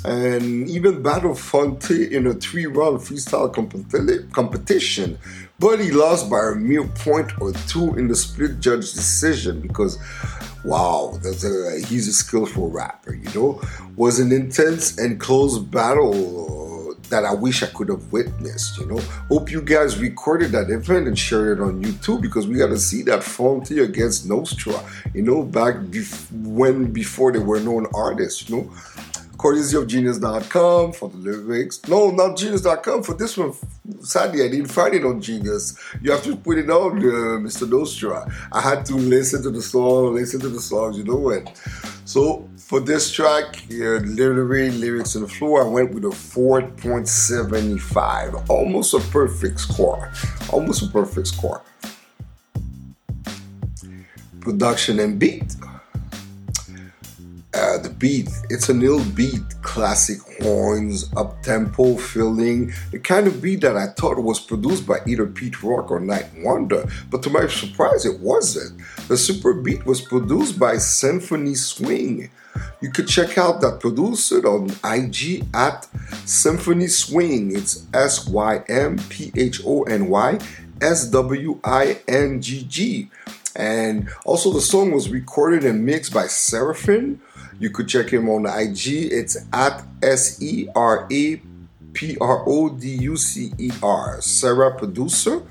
and 0.04 0.68
even 0.68 1.04
battled 1.04 1.38
Phonte 1.38 1.92
in 1.92 2.26
a 2.26 2.34
three-round 2.34 3.02
freestyle 3.02 3.54
competition, 4.34 5.20
but 5.60 5.80
he 5.80 5.92
lost 5.92 6.28
by 6.28 6.40
a 6.54 6.56
mere 6.56 6.88
point 6.88 7.40
or 7.40 7.52
two 7.68 7.94
in 8.00 8.08
the 8.08 8.16
split 8.16 8.60
judge 8.60 8.92
decision 8.92 9.62
because, 9.62 10.00
wow, 10.66 11.20
a, 11.24 11.86
he's 11.86 12.08
a 12.08 12.14
skillful 12.14 12.72
rapper, 12.72 13.14
you 13.14 13.30
know. 13.36 13.62
Was 13.96 14.20
an 14.20 14.32
intense 14.32 14.98
and 14.98 15.20
close 15.20 15.60
battle 15.60 16.61
that 17.12 17.24
I 17.24 17.34
wish 17.34 17.62
I 17.64 17.68
could 17.68 17.90
have 17.90 18.12
witnessed, 18.12 18.80
you 18.80 18.88
know. 18.88 19.00
Hope 19.30 19.52
you 19.52 19.62
guys 19.62 20.00
recorded 20.00 20.52
that 20.52 20.70
event 20.70 21.08
and 21.08 21.18
shared 21.18 21.60
it 21.60 21.62
on 21.62 21.84
YouTube 21.84 22.22
because 22.22 22.48
we 22.48 22.58
got 22.58 22.68
to 22.68 22.80
see 22.80 23.04
that 23.04 23.24
Phonte 23.24 23.72
against 23.80 24.28
Nostra, 24.28 24.84
you 25.14 25.22
know, 25.22 25.44
back 25.44 25.76
bef- 25.76 26.32
when 26.32 26.92
before 26.92 27.32
they 27.32 27.40
were 27.40 27.60
known 27.60 27.86
artists, 27.94 28.50
you 28.50 28.58
know 28.58 28.74
courtesy 29.42 29.76
of 29.76 29.88
genius.com 29.88 30.94
for 30.94 31.10
the 31.10 31.18
lyrics. 31.18 31.82
No, 31.88 32.12
not 32.12 32.38
genius.com 32.38 33.02
for 33.02 33.16
this 33.16 33.36
one. 33.36 33.54
Sadly, 34.02 34.44
I 34.44 34.50
didn't 34.50 34.68
find 34.68 34.94
it 34.94 35.04
on 35.04 35.20
Genius. 35.20 35.76
You 36.00 36.12
have 36.12 36.22
to 36.24 36.36
put 36.36 36.60
it 36.60 36.70
on, 36.70 37.00
uh, 37.00 37.40
Mr. 37.42 37.68
Nostra. 37.68 38.32
I 38.52 38.62
had 38.62 38.86
to 38.86 38.94
listen 38.96 39.42
to 39.42 39.50
the 39.50 39.64
song, 39.64 40.14
listen 40.14 40.40
to 40.42 40.50
the 40.50 40.62
songs, 40.62 40.96
you 40.98 41.04
know 41.04 41.16
what? 41.16 41.52
So 42.06 42.48
for 42.58 42.80
this 42.80 43.12
track, 43.12 43.64
uh, 43.72 43.98
literary 44.06 44.70
lyrics 44.70 45.16
and 45.16 45.26
the 45.26 45.28
flow, 45.28 45.56
I 45.56 45.64
went 45.68 45.96
with 45.96 46.06
a 46.06 46.10
4.75. 46.10 48.48
Almost 48.48 48.94
a 48.94 49.00
perfect 49.00 49.60
score. 49.60 50.12
Almost 50.52 50.84
a 50.84 50.88
perfect 50.88 51.26
score. 51.28 51.64
Production 54.40 55.00
and 55.00 55.18
beat 55.18 55.56
uh, 57.54 57.78
the 57.80 57.90
beat, 57.90 58.30
it's 58.50 58.70
an 58.70 58.82
ill 58.82 59.04
beat, 59.14 59.42
classic 59.62 60.20
horns, 60.42 61.12
up 61.18 61.42
tempo 61.44 61.98
feeling, 61.98 62.72
the 62.92 63.00
kind 63.00 63.28
of 63.28 63.42
beat 63.42 63.62
that 63.62 63.76
I 63.76 63.88
thought 63.88 64.18
was 64.20 64.40
produced 64.40 64.88
by 64.88 65.00
either 65.06 65.26
Pete 65.26 65.62
Rock 65.62 65.92
or 65.92 66.00
9th 66.00 66.44
Wonder, 66.44 66.88
but 67.10 67.22
to 67.24 67.30
my 67.30 67.48
surprise, 67.48 68.06
it 68.06 68.20
wasn't. 68.20 68.80
The 69.10 69.18
super 69.18 69.54
beat 69.54 69.86
was 69.86 70.02
produced 70.02 70.58
by 70.58 70.78
Symphony 70.78 71.56
Swing. 71.56 72.30
You 72.82 72.90
could 72.90 73.08
check 73.08 73.38
out 73.38 73.62
that 73.62 73.80
producer 73.80 74.46
on 74.48 74.72
IG 74.84 75.46
at 75.54 75.88
Symphony 76.26 76.88
Swing. 76.88 77.56
It's 77.56 77.86
S 77.94 78.28
Y 78.28 78.64
M 78.68 78.98
P 79.10 79.32
H 79.36 79.62
O 79.66 79.84
N 79.84 80.10
Y 80.10 80.40
S 80.82 81.08
W 81.08 81.60
I 81.64 82.00
N 82.08 82.42
G 82.42 82.64
G. 82.64 83.10
And 83.56 84.10
also, 84.26 84.52
the 84.52 84.62
song 84.62 84.92
was 84.92 85.10
recorded 85.10 85.64
and 85.66 85.86
mixed 85.86 86.14
by 86.14 86.28
Seraphim 86.28 87.22
you 87.62 87.70
could 87.70 87.88
check 87.88 88.10
him 88.10 88.28
on 88.28 88.48
IG. 88.48 88.88
It's 89.12 89.38
at 89.54 89.84
S 90.02 90.42
E 90.42 90.68
R 90.76 91.08
A 91.12 91.42
P 91.94 92.18
R 92.20 92.44
O 92.48 92.70
D 92.70 92.90
U 92.90 93.16
C 93.16 93.54
E 93.60 93.70
R, 93.84 94.20
Sarah 94.20 94.76
Producer. 94.76 95.44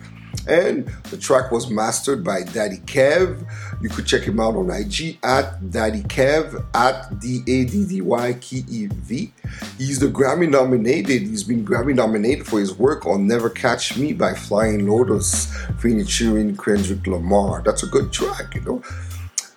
And 0.49 0.89
the 1.11 1.17
track 1.17 1.53
was 1.53 1.71
mastered 1.71 2.25
by 2.25 2.43
Daddy 2.43 2.79
Kev. 2.79 3.47
You 3.81 3.89
could 3.89 4.07
check 4.07 4.23
him 4.23 4.41
out 4.41 4.57
on 4.57 4.71
IG 4.71 5.19
at 5.23 5.71
Daddy 5.71 6.03
Kev 6.03 6.65
at 6.75 7.21
D 7.21 7.43
A 7.47 7.65
D 7.65 7.87
D 7.87 8.01
Y 8.01 8.33
K 8.35 8.65
E 8.69 8.87
V. 8.87 9.33
He's 9.79 10.01
the 10.01 10.09
Grammy 10.09 10.51
nominated. 10.51 11.23
He's 11.23 11.45
been 11.45 11.65
Grammy 11.65 11.95
nominated 11.95 12.45
for 12.45 12.59
his 12.59 12.75
work 12.75 13.07
on 13.07 13.29
Never 13.29 13.51
Catch 13.51 13.97
Me 13.97 14.13
by 14.13 14.35
Flying 14.35 14.89
Lotus, 14.89 15.55
featuring 15.79 16.57
Kendrick 16.57 17.07
Lamar. 17.07 17.63
That's 17.65 17.85
a 17.85 17.87
good 17.87 18.13
track, 18.13 18.57
you 18.57 18.63
know. 18.63 18.83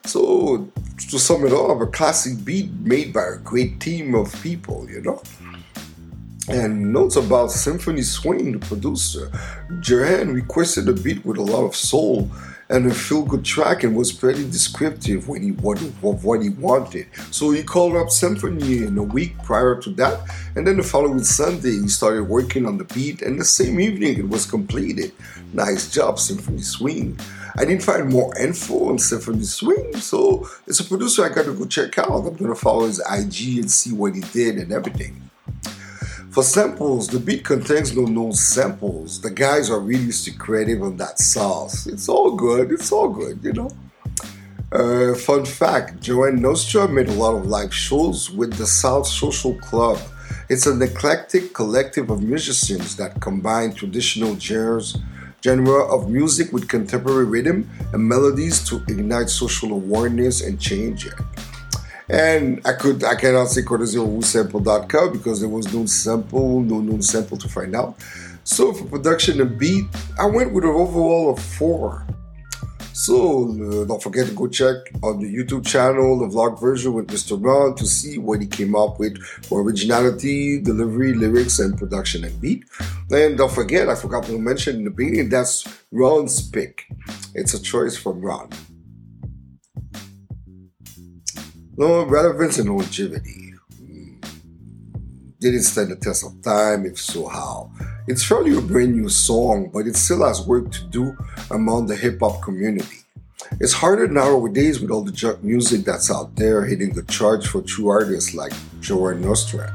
So, 0.06 0.70
to 1.10 1.18
sum 1.18 1.46
it 1.46 1.54
up, 1.54 1.80
a 1.80 1.88
classic 1.88 2.44
beat 2.44 2.72
made 2.74 3.14
by 3.14 3.24
a 3.24 3.38
great 3.38 3.80
team 3.80 4.16
of 4.16 4.34
people, 4.44 4.90
you 4.90 5.02
know. 5.02 5.22
Mm. 5.42 5.60
And 6.50 6.92
notes 6.92 7.16
about 7.16 7.52
Symphony 7.52 8.02
Swing, 8.02 8.52
the 8.52 8.60
producer. 8.60 9.32
Jahan 9.80 10.34
requested 10.34 10.90
a 10.90 10.94
beat 10.94 11.26
with 11.26 11.38
a 11.38 11.42
lot 11.42 11.64
of 11.64 11.74
soul 11.74 12.30
and 12.70 12.86
a 12.86 12.94
feel 12.94 13.24
good 13.24 13.46
track 13.46 13.84
and 13.84 13.96
was 13.96 14.12
pretty 14.12 14.44
descriptive 14.44 15.30
when 15.30 15.42
he 15.42 15.52
wanted, 15.52 15.94
of 16.04 16.26
what 16.26 16.42
he 16.42 16.50
wanted. 16.50 17.08
So 17.32 17.52
he 17.52 17.64
called 17.64 17.96
up 17.96 18.10
Symphony 18.10 18.84
in 18.84 18.98
a 18.98 19.04
week 19.04 19.38
prior 19.44 19.80
to 19.82 19.90
that, 19.92 20.20
and 20.56 20.68
then 20.68 20.78
the 20.78 20.84
following 20.84 21.24
Sunday 21.24 21.80
he 21.80 21.88
started 21.88 22.24
working 22.24 22.66
on 22.66 22.78
the 22.78 22.86
beat, 22.86 23.22
and 23.22 23.40
the 23.40 23.46
same 23.46 23.80
evening 23.80 24.18
it 24.18 24.28
was 24.28 24.46
completed. 24.46 25.14
Nice 25.54 25.90
job, 25.90 26.20
Symphony 26.20 26.62
Swing. 26.62 27.18
I 27.56 27.66
didn't 27.66 27.84
find 27.84 28.10
more 28.10 28.36
info 28.38 28.90
on 28.90 28.98
Symphony 28.98 29.44
Swing, 29.44 29.96
so 29.98 30.48
it's 30.66 30.80
a 30.80 30.86
producer 30.86 31.24
I 31.24 31.30
gotta 31.30 31.52
go 31.54 31.66
check 31.66 31.98
out. 32.00 32.26
I'm 32.26 32.36
gonna 32.36 32.56
follow 32.56 32.88
his 32.88 33.00
IG 33.00 33.60
and 33.60 33.70
see 33.70 33.94
what 33.94 34.16
he 34.16 34.22
did 34.22 34.58
and 34.58 34.72
everything. 34.72 35.30
For 36.32 36.42
samples, 36.42 37.10
the 37.10 37.20
beat 37.20 37.46
contains 37.46 37.96
no 37.96 38.06
known 38.06 38.34
samples. 38.34 39.22
The 39.22 39.30
guys 39.30 39.70
are 39.70 39.80
really 39.80 40.12
secretive 40.12 40.82
on 40.82 40.98
that 40.98 41.20
sauce. 41.20 41.86
It's 41.86 42.10
all 42.10 42.36
good, 42.36 42.72
it's 42.72 42.92
all 42.92 43.10
good, 43.10 43.40
you 43.44 43.54
know. 43.54 43.70
Uh, 44.72 45.14
fun 45.14 45.46
fact 45.46 46.02
Jahan 46.02 46.42
Nostra 46.42 46.88
made 46.88 47.08
a 47.08 47.14
lot 47.14 47.36
of 47.36 47.46
live 47.46 47.72
shows 47.72 48.32
with 48.32 48.54
the 48.56 48.66
South 48.66 49.06
Social 49.06 49.54
Club. 49.60 50.00
It's 50.50 50.66
an 50.66 50.82
eclectic 50.82 51.54
collective 51.54 52.10
of 52.10 52.24
musicians 52.24 52.96
that 52.96 53.22
combine 53.22 53.74
traditional 53.74 54.34
jazz, 54.34 54.98
genre 55.44 55.84
of 55.94 56.10
music 56.10 56.54
with 56.54 56.70
contemporary 56.70 57.26
rhythm 57.26 57.70
and 57.92 58.08
melodies 58.08 58.68
to 58.70 58.78
ignite 58.88 59.30
social 59.30 59.74
awareness 59.74 60.42
and 60.42 60.60
change 60.60 61.06
it. 61.06 61.14
And 62.10 62.62
I 62.66 62.74
could 62.74 63.04
I 63.04 63.16
cannot 63.16 63.50
say 63.50 63.62
WhoSampled.com 63.62 65.12
because 65.12 65.40
there 65.40 65.50
was 65.50 65.74
no 65.74 65.86
sample, 65.86 66.62
no 66.62 66.80
known 66.80 67.02
sample 67.02 67.38
to 67.38 67.48
find 67.48 67.76
out. 67.76 67.96
So 68.44 68.74
for 68.74 68.86
production 68.86 69.40
and 69.42 69.58
beat, 69.58 69.86
I 70.20 70.26
went 70.26 70.54
with 70.54 70.64
an 70.64 70.70
overall 70.70 71.32
of 71.32 71.40
four. 71.40 72.06
So 72.94 73.50
uh, 73.50 73.86
don't 73.86 74.02
forget 74.02 74.28
to 74.28 74.34
go 74.34 74.48
check 74.48 74.78
on 75.02 75.20
the 75.20 75.26
YouTube 75.26 75.66
channel, 75.66 76.20
the 76.20 76.28
vlog 76.28 76.62
version 76.62 76.94
with 76.94 77.08
Mr. 77.08 77.44
Ron 77.44 77.76
to 77.76 77.88
see 77.88 78.20
what 78.20 78.40
he 78.40 78.46
came 78.46 78.76
up 78.76 79.00
with 79.00 79.18
for 79.44 79.64
originality, 79.64 80.62
delivery, 80.62 81.14
lyrics, 81.14 81.58
and 81.58 81.76
production 81.76 82.24
and 82.24 82.40
beat. 82.40 82.64
And 83.10 83.36
don't 83.36 83.52
forget, 83.52 83.90
I 83.90 83.96
forgot 83.96 84.26
to 84.26 84.38
mention 84.38 84.76
in 84.78 84.84
the 84.84 84.92
beginning, 84.92 85.30
that's 85.30 85.68
Ron's 85.92 86.48
pick. 86.48 86.86
It's 87.34 87.56
a 87.56 87.62
choice 87.62 87.98
from 87.98 88.22
Ron. 88.22 88.52
No 91.76 92.06
relevance 92.06 92.60
and 92.60 92.70
longevity. 92.70 93.54
Did 95.40 95.56
it 95.56 95.64
stand 95.64 95.92
the 95.92 95.96
test 95.96 96.26
of 96.26 96.42
time? 96.44 96.86
If 96.86 97.00
so, 97.00 97.28
how? 97.28 97.72
It's 98.06 98.24
fairly 98.24 98.58
a 98.58 98.62
brand 98.62 98.96
new 98.96 99.08
song, 99.08 99.70
but 99.74 99.88
it 99.88 99.96
still 99.96 100.26
has 100.26 100.46
work 100.46 100.72
to 100.74 100.84
do 100.86 101.16
among 101.52 101.88
the 101.88 101.96
hip 101.96 102.20
hop 102.20 102.42
community. 102.42 102.98
It's 103.62 103.72
harder 103.72 104.10
nowadays 104.10 104.82
with 104.82 104.92
all 104.92 105.04
the 105.04 105.12
junk 105.12 105.42
music 105.42 105.86
that's 105.86 106.12
out 106.12 106.36
there 106.36 106.66
hitting 106.66 106.94
the 106.94 107.04
charts 107.04 107.48
for 107.48 107.62
true 107.62 107.88
artists 107.88 108.34
like 108.34 108.52
Joe 108.82 109.14
Nostra. 109.14 109.74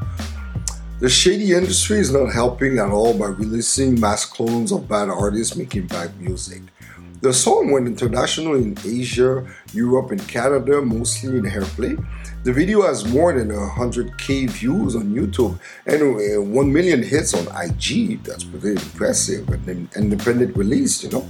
The 1.00 1.08
shady 1.08 1.52
industry 1.52 2.00
is 2.00 2.12
not 2.12 2.32
helping 2.32 2.78
at 2.78 2.90
all 2.90 3.16
by 3.16 3.28
releasing 3.28 3.98
mass 3.98 4.26
clones 4.26 4.72
of 4.72 4.88
bad 4.88 5.08
artists 5.08 5.56
making 5.56 5.86
bad 5.86 6.20
music. 6.20 6.60
The 7.20 7.32
song 7.32 7.72
went 7.72 7.88
international 7.88 8.54
in 8.54 8.76
Asia, 8.84 9.44
Europe, 9.72 10.12
and 10.12 10.28
Canada, 10.28 10.80
mostly 10.80 11.36
in 11.36 11.44
airplay, 11.44 11.98
the 12.44 12.52
video 12.52 12.82
has 12.82 13.04
more 13.04 13.32
than 13.32 13.48
100k 13.48 14.48
views 14.50 14.94
on 14.94 15.12
YouTube 15.12 15.58
and 15.86 16.00
uh, 16.00 16.40
1 16.40 16.72
million 16.72 17.02
hits 17.02 17.34
on 17.34 17.48
IG. 17.60 18.22
That's 18.22 18.44
pretty 18.44 18.70
impressive. 18.70 19.48
An 19.48 19.88
independent 19.96 20.56
release, 20.56 21.02
you 21.02 21.10
know. 21.10 21.28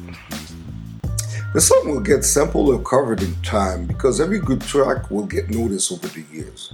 The 1.55 1.61
song 1.63 1.89
will 1.89 2.01
get 2.01 2.23
sampled 2.23 2.69
or 2.69 2.83
covered 2.83 3.23
in 3.23 3.35
time 3.43 3.87
because 3.87 4.21
every 4.21 4.39
good 4.41 4.61
track 4.61 5.11
will 5.11 5.25
get 5.25 5.49
noticed 5.49 5.91
over 5.91 6.07
the 6.07 6.23
years. 6.31 6.71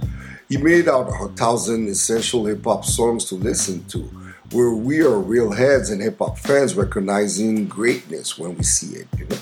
He 0.49 0.57
made 0.57 0.89
out 0.89 1.07
a 1.07 1.29
thousand 1.29 1.87
essential 1.87 2.45
hip 2.45 2.65
hop 2.65 2.83
songs 2.83 3.23
to 3.25 3.35
listen 3.35 3.85
to, 3.85 4.09
where 4.55 4.71
we 4.71 5.01
are 5.01 5.19
real 5.19 5.51
heads 5.51 5.89
and 5.89 6.01
hip 6.01 6.19
hop 6.19 6.39
fans 6.39 6.75
recognizing 6.75 7.67
greatness 7.67 8.37
when 8.37 8.55
we 8.55 8.63
see 8.63 8.95
it, 8.95 9.07
you 9.17 9.27
know. 9.27 9.37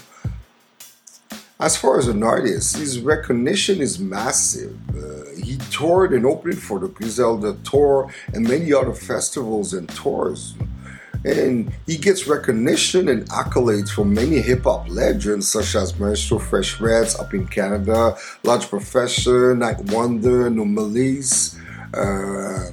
As 1.59 1.77
far 1.77 1.99
as 1.99 2.07
an 2.07 2.23
artist, 2.23 2.77
his 2.77 2.99
recognition 2.99 3.79
is 3.79 3.99
massive. 3.99 4.75
Uh, 4.89 5.39
he 5.39 5.57
toured 5.69 6.13
and 6.13 6.25
opened 6.25 6.57
for 6.57 6.79
the 6.79 6.87
Griselda 6.87 7.55
Tour 7.63 8.11
and 8.33 8.47
many 8.47 8.73
other 8.73 8.93
festivals 8.93 9.71
and 9.73 9.87
tours. 9.89 10.55
And 11.23 11.71
he 11.85 11.95
gets 11.95 12.27
recognition 12.27 13.07
and 13.07 13.29
accolades 13.29 13.91
from 13.91 14.13
many 14.13 14.41
hip 14.41 14.63
hop 14.63 14.89
legends 14.89 15.47
such 15.47 15.75
as 15.75 15.97
Maestro 15.97 16.39
Fresh 16.39 16.81
Wes 16.81 17.17
up 17.17 17.33
in 17.33 17.47
Canada, 17.47 18.17
Large 18.43 18.67
Professor, 18.67 19.55
9th 19.55 19.93
Wonder, 19.93 20.49
No 20.49 20.65
Malice, 20.65 21.57
uh, 21.93 22.71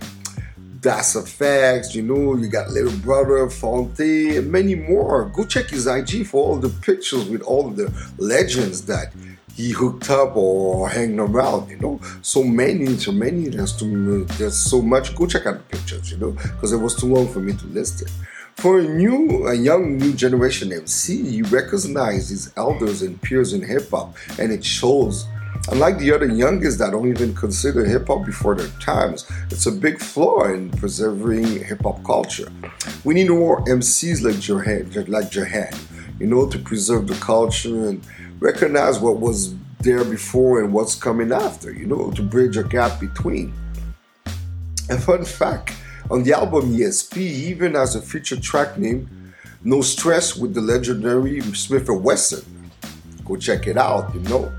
Das 0.81 1.15
EFX, 1.15 1.95
you 1.95 2.03
know, 2.03 2.35
you 2.37 2.49
got 2.49 2.71
Little 2.71 2.97
Brother, 3.05 3.51
Phonte, 3.51 4.39
and 4.39 4.51
many 4.51 4.75
more. 4.75 5.27
Go 5.27 5.45
check 5.45 5.69
his 5.69 5.87
IG 5.87 6.27
for 6.27 6.43
all 6.43 6.57
the 6.57 6.71
pictures 6.71 7.29
with 7.29 7.43
all 7.43 7.69
the 7.69 7.93
legends 8.17 8.87
that 8.87 9.13
he 9.55 9.73
hooked 9.73 10.09
up 10.09 10.35
or 10.37 10.89
hanging 10.89 11.21
around, 11.21 11.69
you 11.69 11.77
know. 11.77 12.01
So 12.23 12.43
many, 12.43 12.97
so 12.97 13.13
many, 13.13 13.49
there's 13.49 13.77
too, 13.77 14.25
there's 14.39 14.57
so 14.57 14.81
much. 14.81 15.15
Go 15.15 15.27
check 15.27 15.45
out 15.45 15.59
the 15.59 15.77
pictures, 15.77 16.11
you 16.11 16.17
know, 16.17 16.31
because 16.31 16.73
it 16.73 16.79
was 16.79 16.95
too 16.95 17.15
long 17.15 17.29
for 17.29 17.41
me 17.41 17.53
to 17.53 17.67
list 17.67 18.01
it. 18.01 18.11
For 18.57 18.79
a 18.79 18.83
new, 18.83 19.49
a 19.49 19.55
young 19.55 19.99
new 19.99 20.15
generation 20.15 20.73
MC, 20.73 21.31
he 21.31 21.43
recognizes 21.43 22.29
his 22.31 22.53
elders 22.57 23.03
and 23.03 23.21
peers 23.21 23.53
in 23.53 23.61
hip 23.63 23.91
hop, 23.91 24.17
and 24.39 24.51
it 24.51 24.65
shows. 24.65 25.27
Unlike 25.69 25.99
the 25.99 26.13
other 26.13 26.27
youngest 26.27 26.79
that 26.79 26.91
don't 26.91 27.09
even 27.09 27.35
consider 27.35 27.85
hip 27.85 28.07
hop 28.09 28.25
before 28.25 28.55
their 28.55 28.69
times, 28.81 29.31
it's 29.51 29.67
a 29.67 29.73
big 29.73 30.01
flaw 30.01 30.45
in 30.45 30.71
preserving 30.71 31.65
hip 31.65 31.83
hop 31.83 32.03
culture. 32.03 32.51
We 33.05 33.15
need 33.15 33.29
more 33.29 33.63
MCs 33.65 34.23
like 34.23 34.41
Jahan, 34.41 34.91
like 35.07 35.31
Jahan, 35.31 35.73
you 36.19 36.27
know, 36.27 36.49
to 36.49 36.59
preserve 36.59 37.07
the 37.07 37.15
culture 37.17 37.89
and 37.89 38.03
recognize 38.41 38.99
what 38.99 39.21
was 39.21 39.55
there 39.81 40.05
before 40.05 40.63
and 40.63 40.73
what's 40.73 40.95
coming 40.95 41.31
after, 41.31 41.73
you 41.73 41.87
know, 41.87 42.11
to 42.13 42.23
bridge 42.23 42.57
a 42.57 42.65
gap 42.65 42.99
between. 42.99 43.53
A 44.89 44.99
fun 44.99 45.25
fact 45.25 45.75
on 46.11 46.25
the 46.25 46.33
album 46.33 46.77
ESP, 46.77 47.17
even 47.19 47.75
has 47.75 47.95
a 47.95 48.03
feature 48.03 48.41
track 48.41 48.77
named 48.77 49.09
No 49.63 49.83
Stress 49.83 50.37
with 50.37 50.55
the 50.55 50.61
legendary 50.61 51.41
Smith 51.55 51.89
& 51.89 51.89
Wesson. 51.89 52.45
Go 53.25 53.37
check 53.37 53.69
it 53.69 53.77
out, 53.77 54.13
you 54.15 54.21
know. 54.23 54.53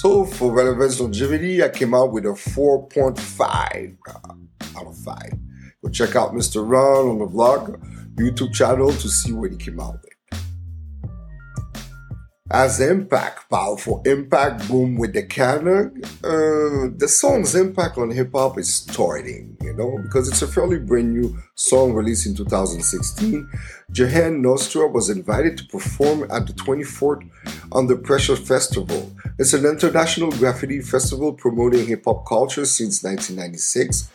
So 0.00 0.24
for 0.24 0.50
relevance 0.50 0.98
longevity, 0.98 1.62
I 1.62 1.68
came 1.68 1.92
out 1.92 2.10
with 2.10 2.24
a 2.24 2.30
4.5 2.30 3.98
uh, 4.08 4.78
out 4.78 4.86
of 4.86 4.96
5. 4.96 5.16
Go 5.84 5.90
check 5.90 6.16
out 6.16 6.32
Mr. 6.32 6.66
Ron 6.66 7.06
on 7.06 7.18
the 7.18 7.26
vlog 7.26 7.78
YouTube 8.14 8.54
channel 8.54 8.92
to 8.92 9.08
see 9.10 9.32
what 9.32 9.50
he 9.50 9.58
came 9.58 9.78
out 9.78 10.00
with 10.00 10.19
as 12.50 12.80
impact, 12.80 13.48
powerful 13.48 14.02
impact, 14.04 14.66
boom 14.68 14.96
with 14.96 15.12
the 15.12 15.22
cannon. 15.22 16.02
Uh, 16.24 16.90
the 16.96 17.06
song's 17.08 17.54
impact 17.54 17.96
on 17.96 18.10
hip 18.10 18.32
hop 18.32 18.58
is 18.58 18.72
starting, 18.72 19.56
you 19.62 19.72
know, 19.72 19.98
because 20.02 20.28
it's 20.28 20.42
a 20.42 20.48
fairly 20.48 20.78
brand 20.78 21.12
new 21.12 21.36
song 21.54 21.92
released 21.92 22.26
in 22.26 22.34
2016. 22.34 23.48
Jahan 23.92 24.42
Nostra 24.42 24.88
was 24.88 25.08
invited 25.08 25.58
to 25.58 25.64
perform 25.66 26.24
at 26.30 26.46
the 26.46 26.52
24th 26.54 27.28
Under 27.72 27.96
Pressure 27.96 28.36
Festival. 28.36 29.12
It's 29.38 29.52
an 29.52 29.64
international 29.64 30.32
graffiti 30.32 30.80
festival 30.80 31.32
promoting 31.32 31.86
hip 31.86 32.04
hop 32.04 32.26
culture 32.26 32.66
since 32.66 33.04
1996 33.04 34.10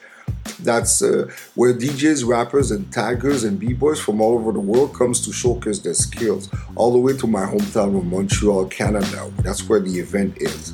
that's 0.59 1.01
uh, 1.01 1.29
where 1.55 1.73
DJs, 1.73 2.25
rappers, 2.25 2.71
and 2.71 2.91
taggers 2.91 3.43
and 3.43 3.59
b-boys 3.59 3.99
from 3.99 4.21
all 4.21 4.33
over 4.33 4.51
the 4.51 4.59
world 4.59 4.93
comes 4.93 5.23
to 5.25 5.31
showcase 5.31 5.79
their 5.79 5.93
skills. 5.93 6.49
All 6.75 6.91
the 6.91 6.97
way 6.97 7.15
to 7.17 7.27
my 7.27 7.45
hometown 7.45 7.97
of 7.97 8.05
Montreal, 8.05 8.65
Canada. 8.67 9.31
That's 9.37 9.67
where 9.67 9.79
the 9.79 9.99
event 9.99 10.37
is. 10.37 10.73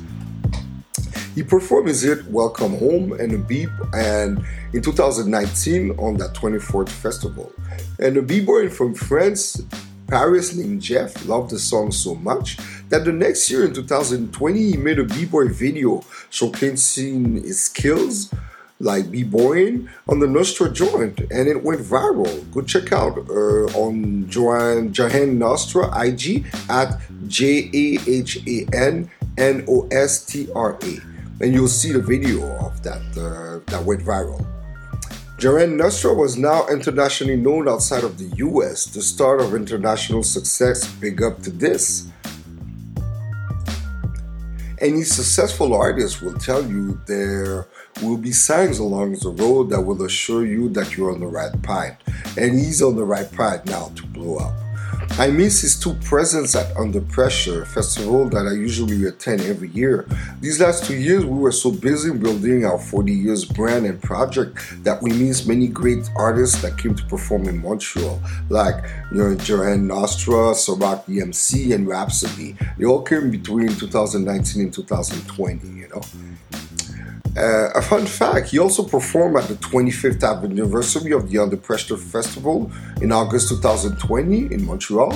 He 1.34 1.42
performed 1.42 1.88
his 1.88 2.02
hit 2.02 2.26
"Welcome 2.26 2.78
Home" 2.78 3.12
and 3.12 3.32
a 3.32 3.38
beep, 3.38 3.70
and 3.94 4.44
in 4.72 4.82
2019 4.82 5.92
on 5.98 6.16
that 6.18 6.34
24th 6.34 6.90
festival. 6.90 7.52
And 7.98 8.16
a 8.16 8.22
b-boy 8.22 8.68
from 8.68 8.94
France, 8.94 9.62
Paris 10.08 10.54
named 10.54 10.82
Jeff, 10.82 11.26
loved 11.26 11.50
the 11.50 11.58
song 11.58 11.90
so 11.90 12.14
much 12.14 12.58
that 12.90 13.04
the 13.06 13.12
next 13.12 13.50
year 13.50 13.64
in 13.64 13.72
2020 13.72 14.58
he 14.58 14.76
made 14.76 14.98
a 14.98 15.04
b-boy 15.04 15.48
video 15.48 15.98
showcasing 16.30 17.42
his 17.42 17.62
skills 17.62 18.30
like 18.82 19.10
b-boying 19.10 19.88
on 20.08 20.18
the 20.18 20.26
Nostra 20.26 20.70
joint, 20.70 21.20
and 21.30 21.48
it 21.48 21.62
went 21.62 21.80
viral. 21.80 22.50
Go 22.52 22.62
check 22.62 22.92
out 22.92 23.16
uh, 23.30 23.78
on 23.78 24.28
Joanne 24.28 24.92
Jahan 24.92 25.38
Nostra 25.38 25.86
IG 26.04 26.44
at 26.68 27.00
J 27.28 27.70
A 27.72 27.98
H 28.06 28.38
A 28.46 28.66
N 28.74 29.10
N 29.38 29.64
O 29.68 29.88
S 29.92 30.26
T 30.26 30.48
R 30.54 30.76
A, 30.82 31.00
and 31.40 31.54
you'll 31.54 31.68
see 31.68 31.92
the 31.92 32.02
video 32.02 32.42
of 32.58 32.82
that 32.82 33.02
uh, 33.16 33.60
that 33.70 33.84
went 33.84 34.02
viral. 34.02 34.44
Jahan 35.38 35.76
Nostra 35.76 36.12
was 36.12 36.36
now 36.36 36.66
internationally 36.68 37.36
known 37.36 37.68
outside 37.68 38.04
of 38.04 38.18
the 38.18 38.36
US, 38.36 38.86
the 38.86 39.02
start 39.02 39.40
of 39.40 39.54
international 39.54 40.22
success. 40.22 40.86
Big 40.86 41.22
up 41.22 41.40
to 41.42 41.50
this. 41.50 42.08
Any 44.78 45.04
successful 45.04 45.74
artist 45.74 46.22
will 46.22 46.34
tell 46.34 46.64
you 46.64 47.00
there 47.06 47.68
will 48.00 48.16
be 48.16 48.32
signs 48.32 48.78
along 48.78 49.14
the 49.14 49.30
road 49.30 49.70
that 49.70 49.80
will 49.80 50.02
assure 50.02 50.46
you 50.46 50.68
that 50.70 50.96
you're 50.96 51.12
on 51.12 51.20
the 51.20 51.26
right 51.26 51.60
path. 51.62 51.98
And 52.36 52.58
he's 52.58 52.82
on 52.82 52.96
the 52.96 53.04
right 53.04 53.30
path 53.32 53.66
now 53.66 53.92
to 53.96 54.06
blow 54.06 54.38
up. 54.38 54.54
I 55.18 55.30
miss 55.30 55.60
his 55.60 55.78
two 55.78 55.92
presents 56.04 56.54
at 56.54 56.74
Under 56.74 57.00
Pressure 57.02 57.66
festival 57.66 58.28
that 58.30 58.46
I 58.46 58.52
usually 58.52 59.04
attend 59.04 59.42
every 59.42 59.68
year. 59.68 60.06
These 60.40 60.60
last 60.60 60.84
two 60.84 60.96
years, 60.96 61.24
we 61.24 61.38
were 61.38 61.52
so 61.52 61.70
busy 61.70 62.10
building 62.12 62.64
our 62.64 62.78
40 62.78 63.12
years 63.12 63.44
brand 63.44 63.84
and 63.84 64.00
project 64.02 64.56
that 64.84 65.02
we 65.02 65.12
missed 65.12 65.46
many 65.46 65.68
great 65.68 66.08
artists 66.16 66.62
that 66.62 66.78
came 66.78 66.94
to 66.94 67.04
perform 67.04 67.44
in 67.44 67.60
Montreal, 67.60 68.22
like 68.48 68.82
you 69.12 69.18
know, 69.18 69.34
Jahan 69.34 69.86
Nostra, 69.86 70.54
Ciroc 70.54 71.04
EMC, 71.04 71.74
and 71.74 71.86
Rapsody. 71.86 72.56
They 72.78 72.86
all 72.86 73.02
came 73.02 73.30
between 73.30 73.68
2019 73.68 74.62
and 74.62 74.72
2020, 74.72 75.68
you 75.68 75.88
know. 75.88 76.00
Uh, 77.36 77.70
a 77.74 77.80
fun 77.80 78.04
fact, 78.04 78.50
he 78.50 78.58
also 78.58 78.82
performed 78.82 79.36
at 79.36 79.48
the 79.48 79.54
25th 79.54 80.22
anniversary 80.44 81.12
of 81.12 81.30
the 81.30 81.38
Under 81.38 81.56
Pressure 81.56 81.96
Festival 81.96 82.70
in 83.00 83.10
August 83.10 83.48
2020 83.48 84.52
in 84.52 84.66
Montreal. 84.66 85.14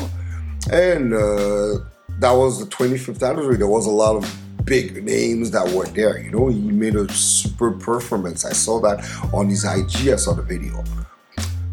And 0.73 1.13
uh, 1.13 1.79
that 2.19 2.33
was 2.33 2.59
the 2.59 2.67
25th 2.75 3.23
anniversary. 3.23 3.59
There 3.59 3.67
was 3.67 3.85
a 3.87 3.91
lot 3.91 4.17
of 4.17 4.39
big 4.65 5.05
names 5.05 5.51
that 5.51 5.69
were 5.69 5.87
there. 5.87 6.19
You 6.19 6.31
know, 6.31 6.49
he 6.49 6.59
made 6.59 6.97
a 6.97 7.07
super 7.13 7.73
performance. 7.73 8.47
I 8.47 8.53
saw 8.53 8.81
that 8.81 9.05
on 9.35 9.51
his 9.51 9.65
IG, 9.65 10.09
I 10.09 10.17
saw 10.17 10.33
the 10.33 10.43
video. 10.43 10.83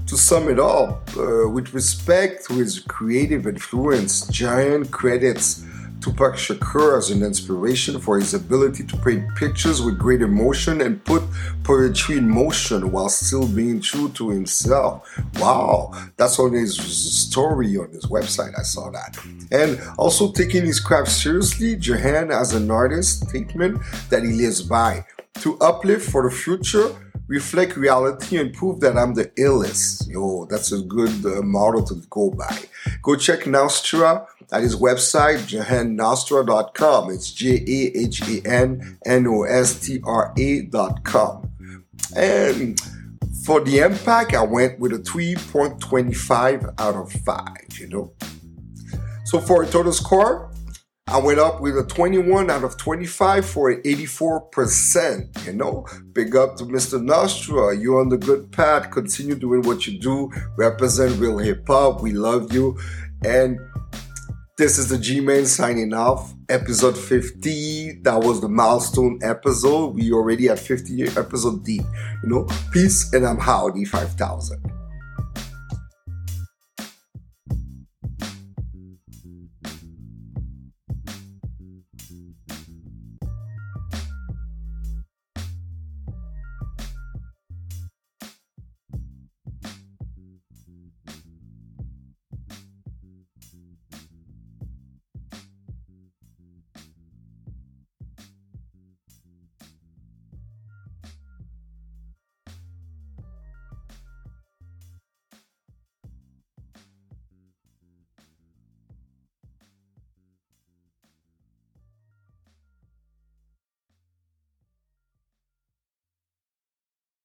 To 0.08 0.18
sum 0.18 0.50
it 0.50 0.60
up, 0.60 1.10
uh, 1.18 1.50
with 1.50 1.74
respect 1.74 2.46
to 2.48 2.56
his 2.56 2.80
creative 2.80 3.48
influence, 3.48 4.28
giant 4.28 4.92
credits 4.92 5.66
Tupac 6.04 6.34
Shakur 6.34 6.98
as 6.98 7.12
an 7.12 7.24
inspiration 7.24 7.98
for 7.98 8.20
his 8.20 8.34
ability 8.34 8.84
to 8.84 8.98
paint 8.98 9.24
pictures 9.36 9.82
with 9.82 9.98
great 9.98 10.22
emotion 10.22 10.82
and 10.82 11.02
put 11.06 11.24
poetry 11.64 12.18
in 12.18 12.30
motion 12.30 12.92
while 12.92 13.08
still 13.08 13.48
being 13.48 13.80
true 13.80 14.10
to 14.10 14.30
himself. 14.30 15.10
Wow, 15.40 15.94
that's 16.18 16.38
on 16.40 16.52
his 16.52 16.76
story 16.76 17.78
on 17.78 17.90
his 17.92 18.08
website. 18.08 18.52
I 18.60 18.64
saw 18.64 18.90
that. 18.92 19.18
And 19.54 19.80
also 19.98 20.34
taking 20.34 20.66
his 20.66 20.82
craft 20.82 21.10
seriously, 21.10 21.78
Jahan 21.78 22.32
as 22.32 22.52
an 22.54 22.70
artist 22.70 23.30
statement 23.30 23.80
that 24.10 24.24
he 24.24 24.34
lives 24.34 24.62
by. 24.62 25.06
To 25.36 25.58
uplift 25.60 26.12
for 26.12 26.30
the 26.30 26.36
future, 26.36 26.94
reflect 27.34 27.76
reality 27.76 28.38
and 28.38 28.54
prove 28.54 28.80
that 28.82 28.96
I'm 28.96 29.16
the 29.16 29.26
illest. 29.46 30.08
Yo, 30.08 30.46
that's 30.46 30.72
a 30.72 30.82
good 30.82 31.26
uh, 31.26 31.42
model 31.42 31.84
to 31.86 31.96
go 32.10 32.30
by. 32.30 32.60
Go 33.02 33.16
check 33.16 33.48
Nostra 33.48 34.28
at 34.52 34.62
his 34.62 34.76
website, 34.76 35.40
jahannostra.com. 35.52 37.10
It's 37.10 37.32
J 37.32 37.56
A 37.56 37.98
H 37.98 38.22
A 38.30 38.48
N 38.48 39.00
N 39.06 39.26
O 39.28 39.44
S 39.44 39.80
T 39.80 40.00
R 40.04 40.32
A.com. 40.38 41.50
And 42.16 42.80
for 43.44 43.62
the 43.62 43.80
impact, 43.80 44.36
I 44.36 44.44
went 44.44 44.80
with 44.80 44.94
a 44.94 45.00
3.25 45.00 46.80
out 46.80 46.96
of 46.96 47.12
5, 47.12 47.80
you 47.80 47.88
know. 47.90 48.14
So 49.26 49.40
for 49.40 49.64
a 49.64 49.66
total 49.66 49.92
score, 49.92 50.53
I 51.08 51.20
went 51.20 51.38
up 51.38 51.62
with 51.62 51.78
a 51.78 51.84
21 51.84 52.50
out 52.50 52.64
of 52.64 52.76
25 52.78 53.46
for 53.46 53.70
an 53.70 53.82
84%. 53.84 55.46
You 55.46 55.54
know, 55.54 55.86
big 56.14 56.36
up 56.36 56.56
to 56.56 56.64
Mr. 56.64 57.00
Nostra. 57.00 57.78
You're 57.78 58.02
on 58.02 58.10
the 58.10 58.18
good 58.18 58.52
path. 58.52 58.90
Continue 58.90 59.36
doing 59.36 59.62
what 59.62 59.86
you 59.86 60.00
do. 60.00 60.32
Represent 60.58 61.20
real 61.20 61.38
hip 61.38 61.68
hop. 61.68 62.02
We 62.02 62.14
love 62.14 62.52
you. 62.52 62.80
And 63.24 63.60
this 64.58 64.78
is 64.78 64.88
the 64.88 64.98
G 64.98 65.20
Man 65.20 65.46
signing 65.46 65.94
off. 65.94 66.34
Episode 66.50 66.98
50. 66.98 68.00
That 68.02 68.24
was 68.24 68.42
the 68.42 68.50
milestone 68.50 69.20
episode. 69.22 69.96
We 69.96 70.12
already 70.14 70.50
at 70.50 70.58
50 70.58 71.04
episode 71.18 71.64
deep. 71.64 71.84
You 72.24 72.30
know, 72.30 72.48
peace 72.72 73.14
and 73.14 73.26
I'm 73.26 73.38
Howdy 73.38 73.86
5000. 73.86 74.83